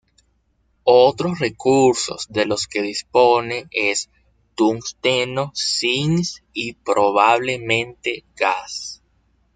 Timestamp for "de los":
2.27-2.65